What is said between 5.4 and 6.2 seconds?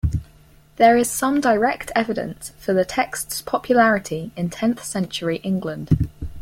England.